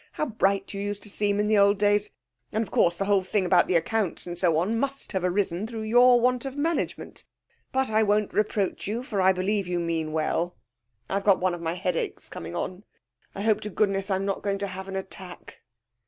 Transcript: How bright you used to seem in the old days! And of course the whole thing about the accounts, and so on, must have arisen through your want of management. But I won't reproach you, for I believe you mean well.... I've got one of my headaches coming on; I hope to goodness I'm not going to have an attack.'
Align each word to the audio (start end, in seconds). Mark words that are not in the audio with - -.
How 0.13 0.25
bright 0.25 0.73
you 0.73 0.81
used 0.81 1.03
to 1.03 1.11
seem 1.11 1.39
in 1.39 1.45
the 1.45 1.59
old 1.59 1.77
days! 1.77 2.09
And 2.51 2.63
of 2.63 2.71
course 2.71 2.97
the 2.97 3.05
whole 3.05 3.21
thing 3.21 3.45
about 3.45 3.67
the 3.67 3.75
accounts, 3.75 4.25
and 4.25 4.35
so 4.35 4.57
on, 4.57 4.79
must 4.79 5.11
have 5.11 5.23
arisen 5.23 5.67
through 5.67 5.83
your 5.83 6.19
want 6.19 6.43
of 6.43 6.57
management. 6.57 7.23
But 7.71 7.91
I 7.91 8.01
won't 8.01 8.33
reproach 8.33 8.87
you, 8.87 9.03
for 9.03 9.21
I 9.21 9.31
believe 9.31 9.67
you 9.67 9.79
mean 9.79 10.11
well.... 10.11 10.55
I've 11.07 11.23
got 11.23 11.39
one 11.39 11.53
of 11.53 11.61
my 11.61 11.75
headaches 11.75 12.29
coming 12.29 12.55
on; 12.55 12.83
I 13.35 13.41
hope 13.41 13.61
to 13.61 13.69
goodness 13.69 14.09
I'm 14.09 14.25
not 14.25 14.41
going 14.41 14.57
to 14.57 14.67
have 14.69 14.87
an 14.87 14.95
attack.' 14.95 15.61